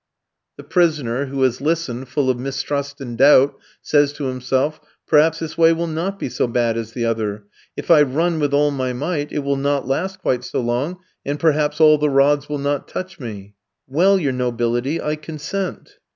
[0.57, 3.53] The prisoner, who has listened, full of mistrust and doubt,
[3.83, 7.43] says to himself: Perhaps this way will not be so bad as the other.
[7.77, 11.39] If I run with all my might, it will not last quite so long, and
[11.39, 13.53] perhaps all the rods will not touch me.
[13.87, 15.99] "Well, your nobility, I consent."